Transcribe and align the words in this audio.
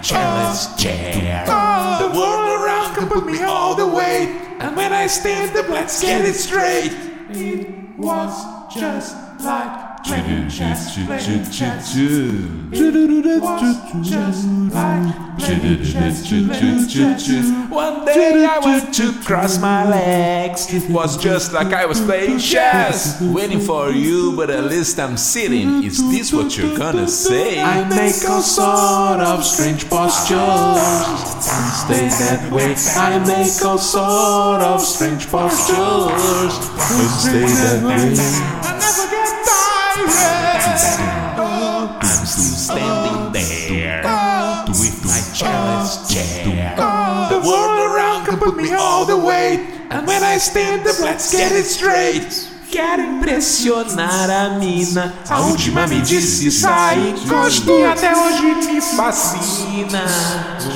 chairless 0.00 0.78
chair. 0.78 1.44
The 1.46 2.18
world 2.18 2.62
around 2.62 2.94
can 2.94 3.08
put 3.08 3.26
me 3.26 3.42
all 3.42 3.74
the 3.74 3.86
way, 3.86 4.28
and 4.60 4.76
when 4.76 4.92
I 4.92 5.06
stand 5.06 5.56
up, 5.56 5.68
let's 5.68 6.00
get 6.00 6.24
it 6.24 6.34
straight. 6.34 6.92
It 7.30 7.68
was 7.98 8.32
just 8.74 9.16
like 9.40 9.91
playing 10.04 10.48
chess, 10.48 10.94
playing 11.06 11.50
chess. 11.50 11.94
It 11.96 12.94
just 14.02 14.46
like 14.72 15.38
playing 15.38 15.84
chess. 15.84 16.32
One 17.70 18.04
day 18.04 18.44
I 18.44 18.58
went 18.64 18.94
to 18.94 19.12
cross 19.24 19.58
my 19.60 19.88
legs. 19.88 20.72
It 20.72 20.90
was 20.90 21.16
just 21.22 21.52
like 21.52 21.72
I 21.72 21.86
was 21.86 22.00
playing 22.00 22.38
chess. 22.38 23.20
Waiting 23.20 23.60
for 23.60 23.90
you, 23.90 24.34
but 24.36 24.50
at 24.50 24.64
least 24.64 24.98
I'm 24.98 25.16
sitting. 25.16 25.84
Is 25.84 25.98
this 26.10 26.32
what 26.32 26.56
you're 26.56 26.76
gonna 26.76 27.08
say? 27.08 27.60
I 27.60 27.88
make 27.88 28.24
all 28.28 28.42
sort 28.42 29.20
of 29.20 29.44
strange 29.44 29.88
postures 29.88 30.80
stay 31.84 32.08
that 32.08 32.50
way. 32.52 32.74
I 32.96 33.18
make 33.18 33.64
all 33.64 33.78
sort 33.78 34.62
of 34.62 34.80
strange 34.80 35.26
postures 35.28 36.52
stay 37.20 37.46
that 37.46 37.82
way. 37.84 38.71
Standing 42.62 43.32
there. 43.32 44.02
With 44.68 45.04
my 45.04 45.18
chairless 45.34 46.08
chair. 46.12 46.76
The 47.30 47.40
world 47.46 47.92
around 47.92 48.26
can 48.26 48.38
put 48.38 48.56
me 48.56 48.72
all 48.72 49.04
the 49.04 49.16
way, 49.16 49.66
and 49.90 50.06
when 50.06 50.22
I 50.22 50.38
stand 50.38 50.86
up, 50.86 51.00
let's 51.00 51.32
get 51.32 51.50
it 51.52 51.64
straight. 51.64 52.51
Quero 52.72 53.02
impressionar 53.02 54.30
a 54.30 54.48
mina. 54.58 55.12
A 55.28 55.40
última 55.42 55.86
me 55.86 56.00
disse 56.00 56.50
sai, 56.50 57.14
gosto 57.26 57.70
e 57.70 57.84
até 57.84 58.16
hoje 58.16 58.42
me 58.42 58.80
fascina. 58.80 60.02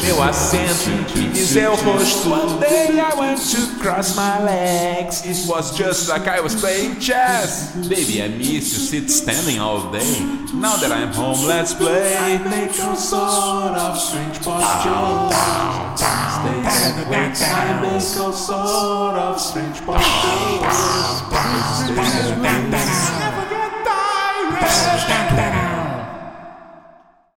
Meu 0.04 0.22
acento 0.22 0.90
me 1.16 1.28
diz 1.30 1.56
é 1.56 1.70
o 1.70 1.74
rosto. 1.74 2.28
One 2.28 2.58
day 2.60 3.00
I 3.00 3.18
went 3.18 3.40
to 3.50 3.78
cross 3.78 4.14
my 4.14 4.44
legs. 4.44 5.24
It 5.24 5.48
was 5.48 5.74
just 5.74 6.10
like 6.10 6.28
I 6.28 6.38
was 6.38 6.54
playing 6.54 6.96
chess. 7.00 7.72
Baby, 7.88 8.20
I 8.20 8.28
miss 8.28 8.74
you 8.74 8.78
sit 8.78 9.10
standing 9.10 9.58
all 9.58 9.90
day. 9.90 10.20
Now 10.52 10.76
that 10.76 10.92
I'm 10.92 11.14
home, 11.14 11.46
let's 11.46 11.72
play. 11.72 12.14
I 12.14 12.36
make 12.36 12.78
all 12.78 12.94
sort 12.94 13.74
of 13.74 13.98
strange 13.98 14.38
postures 14.40 15.32
and 16.02 16.28
stay 16.28 17.08
way. 17.08 17.32
I 17.40 17.80
make 17.80 18.20
all 18.20 18.32
sort 18.34 19.16
of 19.16 19.40
strange 19.40 19.80
postures 19.80 20.25
and 22.28 22.42
stay 22.44 22.65